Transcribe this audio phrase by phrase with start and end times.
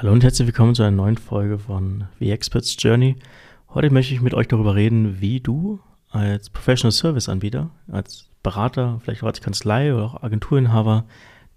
[0.00, 3.16] Hallo und herzlich willkommen zu einer neuen Folge von The Experts Journey.
[3.68, 5.78] Heute möchte ich mit euch darüber reden, wie du
[6.08, 11.04] als Professional Service Anbieter, als Berater, vielleicht auch als Kanzlei oder auch Agenturinhaber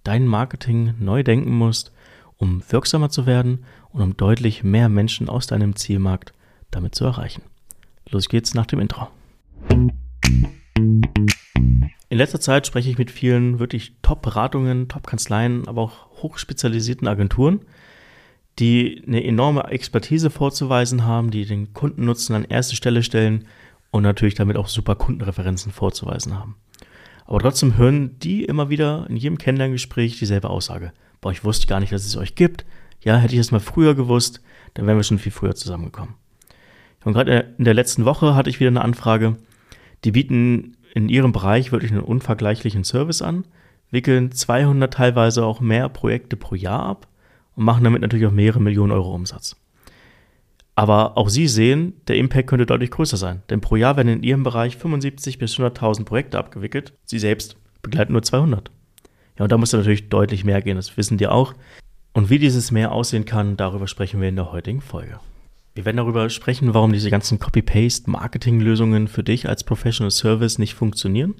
[0.03, 1.93] dein Marketing neu denken musst,
[2.35, 6.33] um wirksamer zu werden und um deutlich mehr Menschen aus deinem Zielmarkt
[6.69, 7.43] damit zu erreichen.
[8.09, 9.07] Los geht's nach dem Intro.
[12.09, 17.61] In letzter Zeit spreche ich mit vielen wirklich Top-Beratungen, Top-Kanzleien, aber auch hochspezialisierten Agenturen–
[18.59, 23.47] die eine enorme Expertise vorzuweisen haben, die den Kundennutzen an erste Stelle stellen
[23.91, 26.55] und natürlich damit auch super Kundenreferenzen vorzuweisen haben.
[27.25, 30.91] Aber trotzdem hören die immer wieder in jedem Kennenlerngespräch dieselbe Aussage.
[31.21, 32.65] Boah, ich wusste gar nicht, dass es euch gibt.
[33.01, 34.41] Ja, hätte ich es mal früher gewusst,
[34.73, 36.15] dann wären wir schon viel früher zusammengekommen.
[37.03, 39.37] Und gerade in der letzten Woche hatte ich wieder eine Anfrage.
[40.03, 43.45] Die bieten in ihrem Bereich wirklich einen unvergleichlichen Service an,
[43.91, 47.07] wickeln 200 teilweise auch mehr Projekte pro Jahr ab
[47.55, 49.55] und machen damit natürlich auch mehrere Millionen Euro Umsatz.
[50.75, 54.23] Aber auch Sie sehen, der Impact könnte deutlich größer sein, denn pro Jahr werden in
[54.23, 56.93] Ihrem Bereich 75 bis 100.000 Projekte abgewickelt.
[57.05, 58.71] Sie selbst begleiten nur 200.
[59.37, 61.53] Ja, und da muss natürlich deutlich mehr gehen, das wissen die auch.
[62.13, 65.19] Und wie dieses mehr aussehen kann, darüber sprechen wir in der heutigen Folge.
[65.75, 71.33] Wir werden darüber sprechen, warum diese ganzen Copy-Paste-Marketing-Lösungen für dich als Professional Service nicht funktionieren.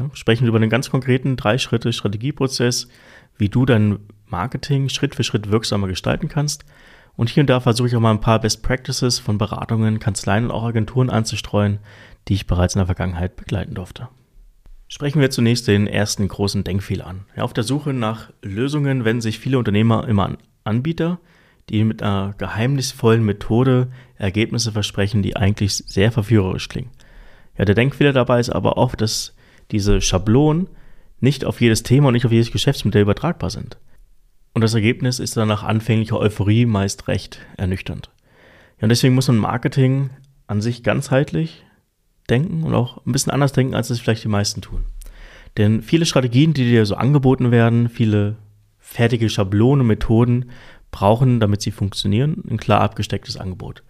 [0.00, 2.88] Ja, sprechen über einen ganz konkreten Drei-Schritte-Strategieprozess,
[3.36, 6.64] wie du dein Marketing Schritt für Schritt wirksamer gestalten kannst.
[7.16, 10.44] Und hier und da versuche ich auch mal ein paar Best Practices von Beratungen, Kanzleien
[10.44, 11.80] und auch Agenturen anzustreuen,
[12.28, 14.08] die ich bereits in der Vergangenheit begleiten durfte.
[14.88, 17.26] Sprechen wir zunächst den ersten großen Denkfehler an.
[17.36, 21.20] Ja, auf der Suche nach Lösungen wenden sich viele Unternehmer immer an Anbieter,
[21.68, 26.90] die mit einer geheimnisvollen Methode Ergebnisse versprechen, die eigentlich sehr verführerisch klingen.
[27.56, 29.34] Ja, der Denkfehler dabei ist aber oft, dass
[29.72, 30.68] diese Schablonen
[31.20, 33.78] nicht auf jedes Thema und nicht auf jedes Geschäftsmodell übertragbar sind.
[34.52, 38.10] Und das Ergebnis ist dann nach anfänglicher Euphorie meist recht ernüchternd.
[38.78, 40.10] Ja, und deswegen muss man Marketing
[40.46, 41.64] an sich ganzheitlich
[42.28, 44.84] denken und auch ein bisschen anders denken, als es vielleicht die meisten tun.
[45.56, 48.36] Denn viele Strategien, die dir so angeboten werden, viele
[48.78, 50.50] fertige Schablonen, Methoden
[50.90, 53.82] brauchen, damit sie funktionieren, ein klar abgestecktes Angebot.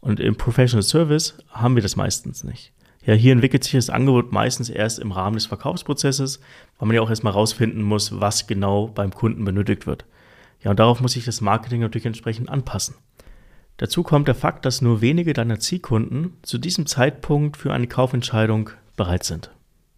[0.00, 2.72] Und im Professional Service haben wir das meistens nicht.
[3.06, 6.40] Ja, hier entwickelt sich das Angebot meistens erst im Rahmen des Verkaufsprozesses,
[6.78, 10.04] weil man ja auch erstmal rausfinden muss, was genau beim Kunden benötigt wird.
[10.62, 12.96] Ja, und darauf muss sich das Marketing natürlich entsprechend anpassen.
[13.76, 18.70] Dazu kommt der Fakt, dass nur wenige deiner Zielkunden zu diesem Zeitpunkt für eine Kaufentscheidung
[18.96, 19.50] bereit sind.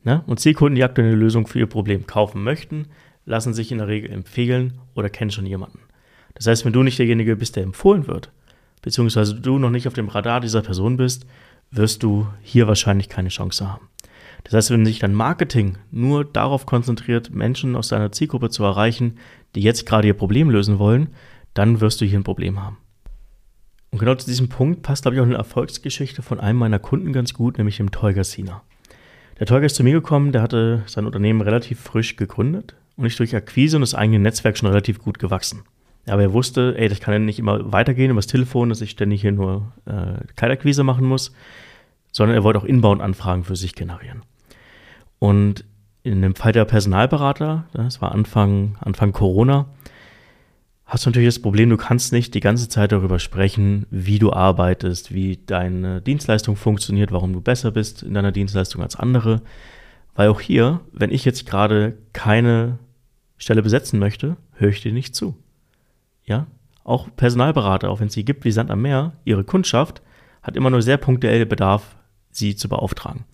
[0.05, 0.23] Ne?
[0.27, 2.89] Und Zielkunden, die aktuell eine Lösung für ihr Problem kaufen möchten,
[3.25, 5.81] lassen sich in der Regel empfehlen oder kennen schon jemanden.
[6.35, 8.31] Das heißt, wenn du nicht derjenige bist, der empfohlen wird,
[8.83, 11.25] beziehungsweise du noch nicht auf dem Radar dieser Person bist,
[11.71, 13.89] wirst du hier wahrscheinlich keine Chance haben.
[14.45, 19.19] Das heißt, wenn sich dein Marketing nur darauf konzentriert, Menschen aus deiner Zielgruppe zu erreichen,
[19.55, 21.09] die jetzt gerade ihr Problem lösen wollen,
[21.55, 22.79] dann wirst du hier ein Problem haben.
[23.91, 27.13] Und genau zu diesem Punkt passt, glaube ich, auch eine Erfolgsgeschichte von einem meiner Kunden
[27.13, 28.63] ganz gut, nämlich dem Tolga Sina.
[29.39, 33.19] Der Tolga ist zu mir gekommen, der hatte sein Unternehmen relativ frisch gegründet und ist
[33.19, 35.63] durch Akquise und das eigene Netzwerk schon relativ gut gewachsen.
[36.09, 38.91] Aber er wusste, ey, das kann ja nicht immer weitergehen über das Telefon, dass ich
[38.91, 41.33] ständig hier nur äh, Kaltakquise machen muss,
[42.13, 44.23] sondern er wollte auch Inbound-Anfragen für sich generieren.
[45.19, 45.65] Und
[46.03, 49.67] in dem Fall der Personalberater, das war Anfang, Anfang Corona,
[50.87, 54.33] hast du natürlich das Problem, du kannst nicht die ganze Zeit darüber sprechen, wie du
[54.33, 59.43] arbeitest, wie deine Dienstleistung funktioniert, warum du besser bist in deiner Dienstleistung als andere.
[60.15, 62.79] Weil auch hier, wenn ich jetzt gerade keine
[63.37, 65.37] Stelle besetzen möchte, höre ich dir nicht zu.
[66.29, 66.47] Ja,
[66.85, 70.03] auch Personalberater, auch wenn es sie gibt wie Sand am Meer, ihre Kundschaft
[70.43, 71.97] hat immer nur sehr punktuell Bedarf,
[72.31, 73.25] sie zu beauftragen.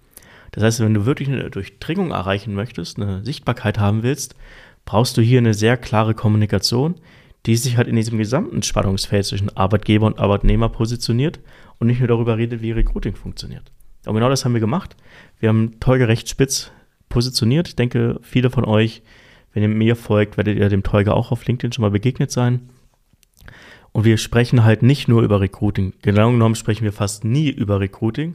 [0.53, 4.37] Das heißt, wenn du wirklich eine Durchdringung erreichen möchtest, eine Sichtbarkeit haben willst,
[4.85, 6.95] brauchst du hier eine sehr klare Kommunikation,
[7.47, 11.41] die sich halt in diesem gesamten Spannungsfeld zwischen Arbeitgeber und Arbeitnehmer positioniert
[11.79, 13.73] und nicht nur darüber redet, wie Recruiting funktioniert.
[14.07, 14.97] Und genau das haben wir gemacht.
[15.41, 16.71] Wir haben Tolga recht spitz
[17.09, 17.69] positioniert.
[17.69, 19.03] Ich denke, viele von euch,
[19.53, 22.69] wenn ihr mir folgt, werdet ihr dem Tolga auch auf LinkedIn schon mal begegnet sein.
[23.95, 25.93] Und wir sprechen halt nicht nur über Recruiting.
[26.03, 28.35] Genau genommen sprechen wir fast nie über Recruiting,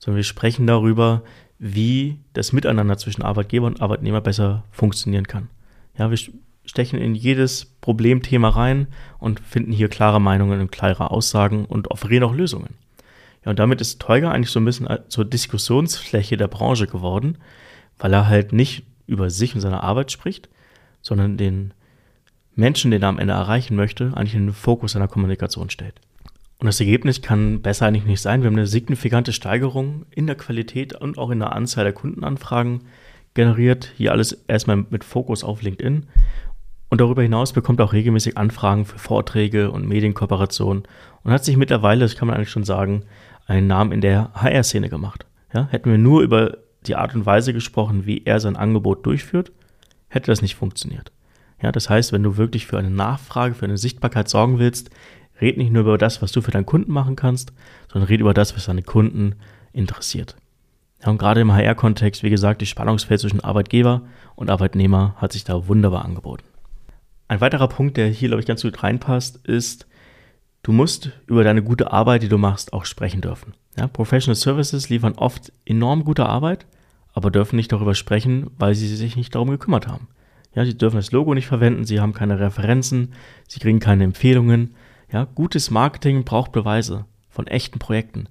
[0.00, 1.22] sondern wir sprechen darüber,
[1.60, 5.50] wie das Miteinander zwischen Arbeitgeber und Arbeitnehmer besser funktionieren kann.
[5.96, 6.18] Ja, wir
[6.64, 8.88] stechen in jedes Problemthema rein
[9.20, 12.74] und finden hier klare Meinungen und klare Aussagen und offerieren auch Lösungen.
[13.44, 17.38] Ja, und damit ist Teuger eigentlich so ein bisschen zur Diskussionsfläche der Branche geworden,
[17.98, 20.48] weil er halt nicht über sich und seine Arbeit spricht,
[21.02, 21.72] sondern den
[22.58, 26.00] Menschen, den er am Ende erreichen möchte, eigentlich in den Fokus seiner Kommunikation stellt.
[26.58, 28.42] Und das Ergebnis kann besser eigentlich nicht sein.
[28.42, 32.82] Wir haben eine signifikante Steigerung in der Qualität und auch in der Anzahl der Kundenanfragen
[33.34, 33.92] generiert.
[33.96, 36.06] Hier alles erstmal mit Fokus auf LinkedIn.
[36.88, 40.82] Und darüber hinaus bekommt er auch regelmäßig Anfragen für Vorträge und Medienkooperationen
[41.22, 43.04] und hat sich mittlerweile, das kann man eigentlich schon sagen,
[43.46, 45.26] einen Namen in der HR-Szene gemacht.
[45.54, 46.58] Ja, hätten wir nur über
[46.88, 49.52] die Art und Weise gesprochen, wie er sein Angebot durchführt,
[50.08, 51.12] hätte das nicht funktioniert.
[51.62, 54.90] Ja, das heißt, wenn du wirklich für eine Nachfrage, für eine Sichtbarkeit sorgen willst,
[55.40, 57.52] red nicht nur über das, was du für deinen Kunden machen kannst,
[57.92, 59.34] sondern red über das, was deine Kunden
[59.72, 60.36] interessiert.
[61.02, 64.02] Ja, und gerade im HR-Kontext, wie gesagt, die Spannungsfeld zwischen Arbeitgeber
[64.34, 66.44] und Arbeitnehmer hat sich da wunderbar angeboten.
[67.28, 69.86] Ein weiterer Punkt, der hier, glaube ich, ganz gut reinpasst, ist,
[70.62, 73.54] du musst über deine gute Arbeit, die du machst, auch sprechen dürfen.
[73.76, 76.66] Ja, Professional Services liefern oft enorm gute Arbeit,
[77.12, 80.08] aber dürfen nicht darüber sprechen, weil sie sich nicht darum gekümmert haben.
[80.54, 83.12] Ja, sie dürfen das Logo nicht verwenden, sie haben keine Referenzen,
[83.46, 84.74] sie kriegen keine Empfehlungen.
[85.12, 88.28] Ja, gutes Marketing braucht Beweise von echten Projekten.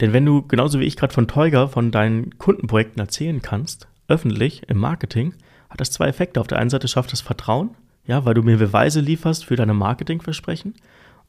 [0.00, 4.68] Denn wenn du, genauso wie ich gerade von Teuger, von deinen Kundenprojekten erzählen kannst, öffentlich
[4.68, 5.34] im Marketing,
[5.70, 6.40] hat das zwei Effekte.
[6.40, 7.70] Auf der einen Seite schafft es Vertrauen,
[8.06, 10.74] ja, weil du mir Beweise lieferst für deine Marketingversprechen.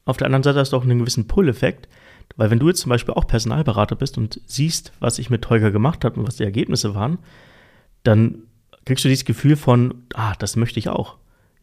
[0.04, 1.88] Auf der anderen Seite hast du auch einen gewissen Pull-Effekt,
[2.36, 5.70] weil wenn du jetzt zum Beispiel auch Personalberater bist und siehst, was ich mit Teuger
[5.70, 7.18] gemacht habe und was die Ergebnisse waren,
[8.02, 8.42] dann
[8.84, 11.16] kriegst du dieses Gefühl von, ah, das möchte ich auch.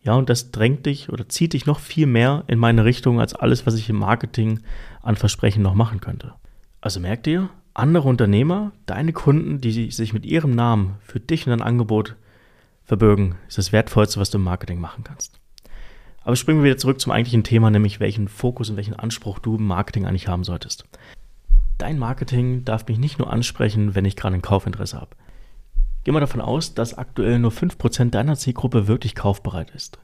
[0.03, 3.35] Ja, und das drängt dich oder zieht dich noch viel mehr in meine Richtung als
[3.35, 4.59] alles, was ich im Marketing
[5.03, 6.33] an Versprechen noch machen könnte.
[6.81, 11.51] Also merkt ihr, andere Unternehmer, deine Kunden, die sich mit ihrem Namen für dich und
[11.51, 12.15] dein Angebot
[12.83, 15.39] verbürgen, ist das Wertvollste, was du im Marketing machen kannst.
[16.23, 19.55] Aber springen wir wieder zurück zum eigentlichen Thema, nämlich welchen Fokus und welchen Anspruch du
[19.55, 20.85] im Marketing eigentlich haben solltest.
[21.77, 25.15] Dein Marketing darf mich nicht nur ansprechen, wenn ich gerade ein Kaufinteresse habe.
[26.03, 29.99] Geh mal davon aus, dass aktuell nur 5% deiner Zielgruppe wirklich kaufbereit ist.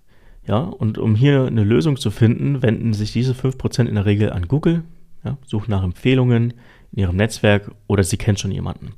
[0.45, 4.31] Ja, und um hier eine Lösung zu finden, wenden sich diese 5% in der Regel
[4.31, 4.83] an Google,
[5.25, 6.53] ja, suchen nach Empfehlungen
[6.91, 8.93] in ihrem Netzwerk oder sie kennt schon jemanden.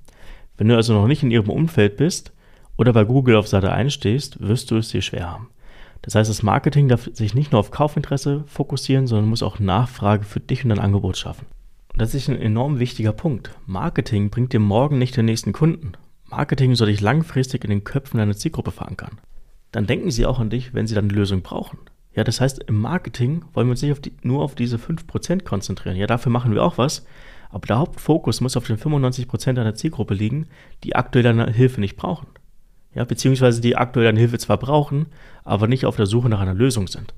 [0.57, 2.34] Wenn du also noch nicht in ihrem Umfeld bist
[2.78, 5.50] oder bei Google auf Seite 1 stehst, wirst du es dir schwer haben.
[6.02, 10.24] Das heißt, das Marketing darf sich nicht nur auf Kaufinteresse fokussieren, sondern muss auch Nachfrage
[10.24, 11.45] für dich und dein Angebot schaffen.
[11.94, 13.52] Und das ist ein enorm wichtiger Punkt.
[13.66, 15.94] Marketing bringt dir morgen nicht den nächsten Kunden.
[16.30, 19.20] Marketing soll dich langfristig in den Köpfen deiner Zielgruppe verankern.
[19.72, 21.80] Dann denken sie auch an dich, wenn sie dann eine Lösung brauchen.
[22.14, 25.44] Ja, das heißt, im Marketing wollen wir uns nicht auf die, nur auf diese 5%
[25.44, 25.96] konzentrieren.
[25.96, 27.06] Ja, dafür machen wir auch was.
[27.50, 30.48] Aber der Hauptfokus muss auf den 95% deiner Zielgruppe liegen,
[30.84, 32.28] die aktuell deine Hilfe nicht brauchen.
[32.94, 35.08] Ja, beziehungsweise die aktuell deine Hilfe zwar brauchen,
[35.44, 37.14] aber nicht auf der Suche nach einer Lösung sind.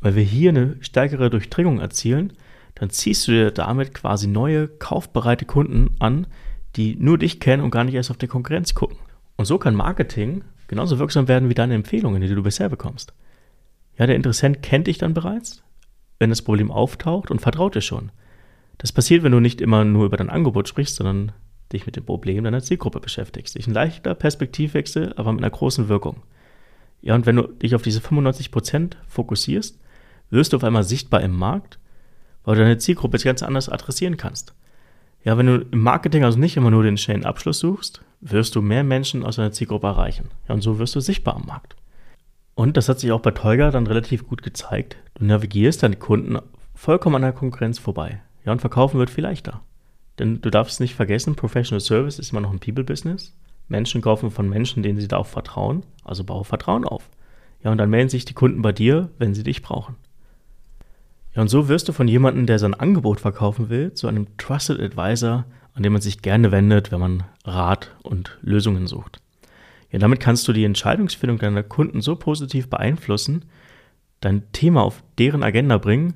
[0.00, 2.32] Und wenn wir hier eine stärkere Durchdringung erzielen,
[2.76, 6.26] dann ziehst du dir damit quasi neue, kaufbereite Kunden an,
[6.76, 8.98] die nur dich kennen und gar nicht erst auf die Konkurrenz gucken.
[9.36, 13.14] Und so kann Marketing genauso wirksam werden wie deine Empfehlungen, die du bisher bekommst.
[13.98, 15.62] Ja, der Interessent kennt dich dann bereits,
[16.18, 18.12] wenn das Problem auftaucht und vertraut dir schon.
[18.76, 21.32] Das passiert, wenn du nicht immer nur über dein Angebot sprichst, sondern
[21.72, 23.56] dich mit dem Problem deiner Zielgruppe beschäftigst.
[23.56, 26.22] Dich ein leichter Perspektivwechsel, aber mit einer großen Wirkung.
[27.00, 29.78] Ja, und wenn du dich auf diese 95% fokussierst,
[30.30, 31.78] wirst du auf einmal sichtbar im Markt,
[32.44, 34.54] weil du deine Zielgruppe jetzt ganz anders adressieren kannst.
[35.24, 38.62] Ja, wenn du im Marketing also nicht immer nur den schnellen Abschluss suchst, wirst du
[38.62, 40.30] mehr Menschen aus deiner Zielgruppe erreichen.
[40.48, 41.76] Ja, und so wirst du sichtbar am Markt.
[42.54, 44.96] Und das hat sich auch bei Teuger dann relativ gut gezeigt.
[45.14, 46.38] Du navigierst deine Kunden
[46.74, 48.20] vollkommen an der Konkurrenz vorbei.
[48.44, 49.60] Ja, und verkaufen wird viel leichter.
[50.18, 53.36] Denn du darfst nicht vergessen, Professional Service ist immer noch ein People-Business.
[53.68, 55.84] Menschen kaufen von Menschen, denen sie darauf vertrauen.
[56.02, 57.08] Also baue Vertrauen auf.
[57.62, 59.96] Ja, und dann melden sich die Kunden bei dir, wenn sie dich brauchen.
[61.38, 64.80] Ja, und so wirst du von jemandem, der sein Angebot verkaufen will, zu einem Trusted
[64.80, 69.20] Advisor, an den man sich gerne wendet, wenn man Rat und Lösungen sucht.
[69.92, 73.44] Ja, damit kannst du die Entscheidungsfindung deiner Kunden so positiv beeinflussen,
[74.18, 76.14] dein Thema auf deren Agenda bringen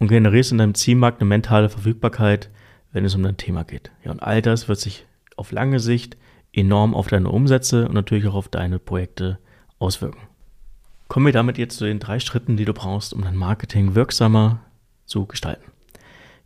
[0.00, 2.50] und generierst in deinem Zielmarkt eine mentale Verfügbarkeit,
[2.90, 3.92] wenn es um dein Thema geht.
[4.04, 6.16] Ja, und all das wird sich auf lange Sicht
[6.52, 9.38] enorm auf deine Umsätze und natürlich auch auf deine Projekte
[9.78, 10.33] auswirken.
[11.08, 14.60] Kommen wir damit jetzt zu den drei Schritten, die du brauchst, um dein Marketing wirksamer
[15.04, 15.70] zu gestalten.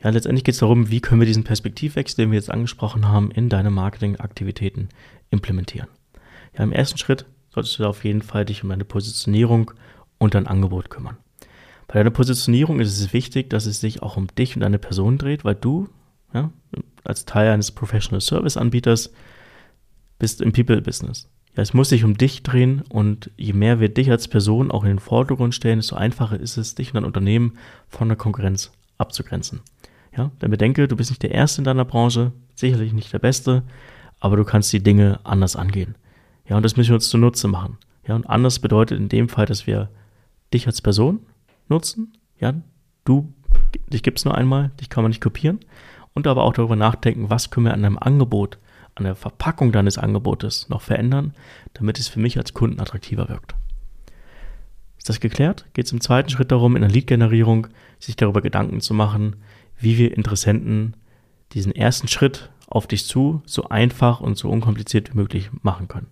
[0.03, 3.31] Ja, letztendlich geht es darum, wie können wir diesen Perspektivwechsel, den wir jetzt angesprochen haben,
[3.31, 4.89] in deine Marketingaktivitäten
[5.31, 5.89] implementieren.
[6.57, 9.73] Ja, im ersten Schritt solltest du auf jeden Fall dich um deine Positionierung
[10.19, 11.17] und dein Angebot kümmern.
[11.89, 15.19] Bei deiner Positionierung ist es wichtig, dass es sich auch um dich und deine Person
[15.19, 15.89] dreht, weil du
[16.35, 16.51] ja,
[17.05, 19.13] als Teil eines Professional Service Anbieters
[20.19, 21.29] bist im People Business.
[21.61, 24.91] Es muss sich um dich drehen und je mehr wir dich als Person auch in
[24.91, 29.63] den Vordergrund stellen, desto einfacher ist es, dich und dein Unternehmen von der Konkurrenz abzugrenzen.
[30.17, 33.65] Ja, denn bedenke, du bist nicht der Erste in deiner Branche, sicherlich nicht der Beste,
[34.21, 35.97] aber du kannst die Dinge anders angehen.
[36.49, 37.77] Ja, und das müssen wir uns zunutze machen.
[38.07, 39.91] Ja, und anders bedeutet in dem Fall, dass wir
[40.55, 41.27] dich als Person
[41.69, 42.13] nutzen.
[42.39, 42.55] Ja,
[43.05, 43.33] du,
[43.93, 45.59] dich gibt es nur einmal, dich kann man nicht kopieren.
[46.15, 48.59] Und aber auch darüber nachdenken, was können wir an deinem Angebot,
[48.99, 51.35] an der Verpackung deines Angebotes noch verändern,
[51.75, 53.55] damit es für mich als Kunden attraktiver wirkt.
[54.99, 55.67] Ist das geklärt?
[55.73, 59.37] Geht es im zweiten Schritt darum, in der Lead-Generierung sich darüber Gedanken zu machen,
[59.79, 60.95] wie wir Interessenten
[61.53, 66.09] diesen ersten Schritt auf dich zu so einfach und so unkompliziert wie möglich machen können.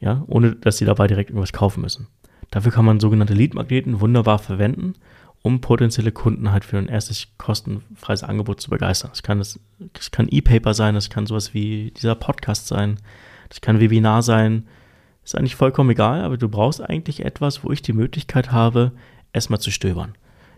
[0.00, 2.06] Ja, ohne dass sie dabei direkt irgendwas kaufen müssen.
[2.50, 4.94] Dafür kann man sogenannte Lead-Magneten wunderbar verwenden,
[5.42, 9.10] um potenzielle Kunden halt für ein erstes kostenfreies Angebot zu begeistern.
[9.12, 9.58] Das kann, das,
[9.92, 12.98] das kann E-Paper sein, das kann sowas wie dieser Podcast sein,
[13.48, 14.66] das kann Webinar sein,
[15.24, 18.92] ist eigentlich vollkommen egal, aber du brauchst eigentlich etwas, wo ich die Möglichkeit habe,
[19.32, 20.14] erstmal zu stöbern.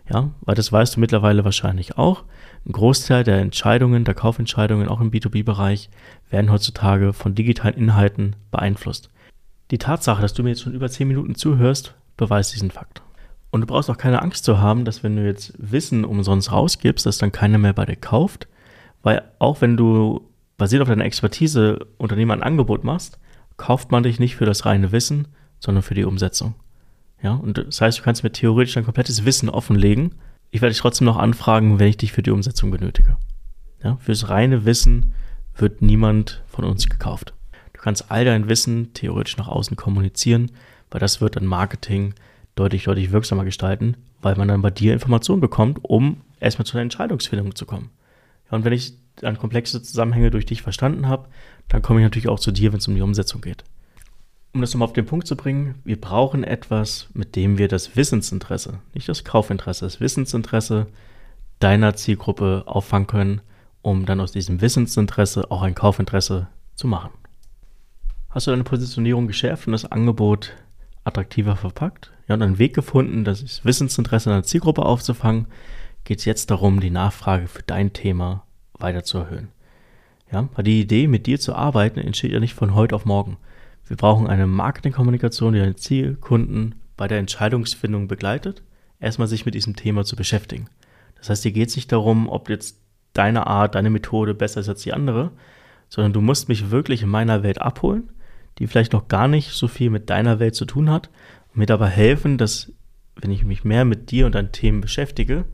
[0.09, 2.23] Ja, weil das weißt du mittlerweile wahrscheinlich auch.
[2.65, 5.89] Ein Großteil der Entscheidungen, der Kaufentscheidungen, auch im B2B-Bereich,
[6.29, 9.09] werden heutzutage von digitalen Inhalten beeinflusst.
[9.71, 13.01] Die Tatsache, dass du mir jetzt schon über 10 Minuten zuhörst, beweist diesen Fakt.
[13.51, 17.05] Und du brauchst auch keine Angst zu haben, dass wenn du jetzt Wissen umsonst rausgibst,
[17.05, 18.47] dass dann keiner mehr bei dir kauft,
[19.03, 23.19] weil auch wenn du basiert auf deiner Expertise Unternehmer ein Angebot machst,
[23.57, 25.27] kauft man dich nicht für das reine Wissen,
[25.59, 26.55] sondern für die Umsetzung.
[27.21, 30.15] Ja, und das heißt, du kannst mir theoretisch dein komplettes Wissen offenlegen.
[30.49, 33.17] Ich werde dich trotzdem noch anfragen, wenn ich dich für die Umsetzung benötige.
[33.83, 35.13] Ja, fürs reine Wissen
[35.55, 37.33] wird niemand von uns gekauft.
[37.73, 40.51] Du kannst all dein Wissen theoretisch nach außen kommunizieren,
[40.89, 42.13] weil das wird dann Marketing
[42.61, 46.83] deutlich, deutlich wirksamer gestalten, weil man dann bei dir Informationen bekommt, um erstmal zu einer
[46.83, 47.89] Entscheidungsfindung zu kommen.
[48.49, 51.27] Ja, und wenn ich dann komplexe Zusammenhänge durch dich verstanden habe,
[51.69, 53.63] dann komme ich natürlich auch zu dir, wenn es um die Umsetzung geht.
[54.53, 57.95] Um das nochmal auf den Punkt zu bringen, wir brauchen etwas, mit dem wir das
[57.95, 60.87] Wissensinteresse, nicht das Kaufinteresse, das Wissensinteresse
[61.59, 63.41] deiner Zielgruppe auffangen können,
[63.81, 67.11] um dann aus diesem Wissensinteresse auch ein Kaufinteresse zu machen.
[68.29, 70.53] Hast du deine Positionierung geschärft und das Angebot
[71.03, 72.11] attraktiver verpackt?
[72.27, 75.47] Ja, und einen Weg gefunden, das Wissensinteresse deiner Zielgruppe aufzufangen,
[76.03, 78.43] geht es jetzt darum, die Nachfrage für dein Thema
[78.73, 79.49] weiter zu erhöhen.
[80.31, 83.37] Ja, weil die Idee, mit dir zu arbeiten, entsteht ja nicht von heute auf morgen.
[83.85, 88.63] Wir brauchen eine Marketingkommunikation, die deine Zielkunden bei der Entscheidungsfindung begleitet,
[88.99, 90.67] erstmal sich mit diesem Thema zu beschäftigen.
[91.17, 92.79] Das heißt, hier geht es nicht darum, ob jetzt
[93.13, 95.31] deine Art, deine Methode besser ist als die andere,
[95.89, 98.09] sondern du musst mich wirklich in meiner Welt abholen,
[98.61, 101.09] die vielleicht noch gar nicht so viel mit deiner Welt zu tun hat
[101.53, 102.71] mir dabei helfen, dass,
[103.15, 105.45] wenn ich mich mehr mit dir und deinen Themen beschäftige,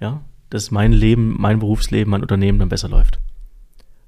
[0.00, 3.20] ja, dass mein Leben, mein Berufsleben, mein Unternehmen dann besser läuft.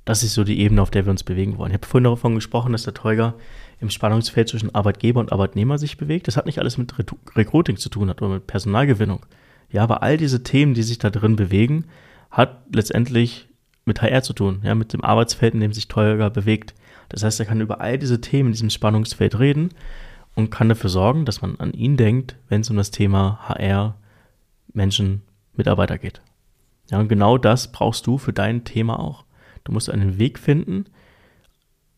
[0.05, 1.71] Das ist so die Ebene, auf der wir uns bewegen wollen.
[1.71, 3.35] Ich habe vorhin davon gesprochen, dass der Teuger
[3.81, 6.29] im Spannungsfeld zwischen Arbeitgeber und Arbeitnehmer sich bewegt.
[6.29, 6.95] Das hat nicht alles mit
[7.37, 9.25] Recruiting zu tun, hat oder mit Personalgewinnung.
[9.71, 11.87] Ja, aber all diese Themen, die sich da drin bewegen,
[12.31, 13.49] hat letztendlich
[13.87, 16.75] mit HR zu tun, ja, mit dem Arbeitsfeld, in dem sich Teuger bewegt.
[17.09, 19.71] Das heißt, er kann über all diese Themen in diesem Spannungsfeld reden
[20.35, 23.97] und kann dafür sorgen, dass man an ihn denkt, wenn es um das Thema HR,
[24.73, 25.23] Menschen,
[25.57, 26.21] Mitarbeiter geht.
[26.91, 29.25] Ja, und genau das brauchst du für dein Thema auch.
[29.63, 30.87] Du musst einen Weg finden,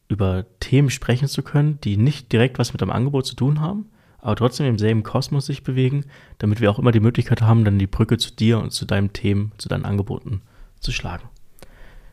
[0.08, 3.86] über Themen sprechen zu können, die nicht direkt was mit deinem Angebot zu tun haben,
[4.18, 6.04] aber trotzdem im selben Kosmos sich bewegen,
[6.38, 9.12] damit wir auch immer die Möglichkeit haben, dann die Brücke zu dir und zu deinen
[9.12, 10.42] Themen, zu deinen Angeboten
[10.80, 11.28] zu schlagen.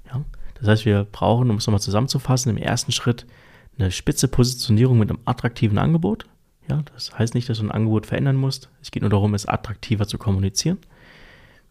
[0.07, 0.23] Ja?
[0.55, 3.25] Das heißt, wir brauchen, um es nochmal zusammenzufassen, im ersten Schritt
[3.77, 6.25] eine spitze Positionierung mit einem attraktiven Angebot.
[6.69, 8.69] Ja, das heißt nicht, dass du ein Angebot verändern musst.
[8.81, 10.77] Es geht nur darum, es attraktiver zu kommunizieren.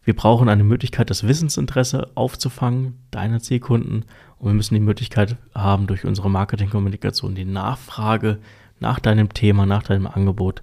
[0.03, 4.05] Wir brauchen eine Möglichkeit, das Wissensinteresse aufzufangen deiner Zielkunden
[4.37, 8.39] und wir müssen die Möglichkeit haben, durch unsere Marketingkommunikation die Nachfrage
[8.81, 10.61] nach deinem Thema, nach deinem Angebot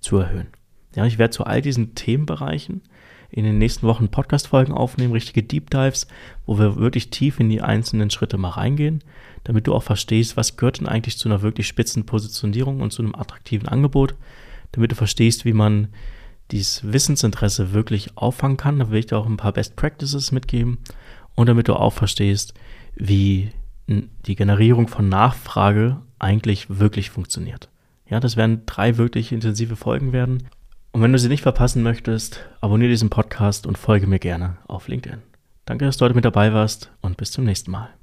[0.00, 0.48] zu erhöhen.
[0.94, 2.82] Ja, ich werde zu all diesen Themenbereichen
[3.32, 6.06] in den nächsten Wochen Podcast-Folgen aufnehmen, richtige Deep Dives,
[6.44, 9.02] wo wir wirklich tief in die einzelnen Schritte mal reingehen,
[9.44, 13.02] damit du auch verstehst, was gehört denn eigentlich zu einer wirklich spitzen Positionierung und zu
[13.02, 14.14] einem attraktiven Angebot,
[14.72, 15.88] damit du verstehst, wie man
[16.50, 18.78] dieses Wissensinteresse wirklich auffangen kann.
[18.78, 20.78] Da will ich dir auch ein paar Best Practices mitgeben
[21.34, 22.52] und damit du auch verstehst,
[22.94, 23.50] wie
[23.88, 27.70] die Generierung von Nachfrage eigentlich wirklich funktioniert.
[28.08, 30.44] Ja, das werden drei wirklich intensive Folgen werden.
[30.92, 34.88] Und wenn du sie nicht verpassen möchtest, abonniere diesen Podcast und folge mir gerne auf
[34.88, 35.22] LinkedIn.
[35.64, 37.94] Danke, dass du heute mit dabei warst und bis zum nächsten Mal.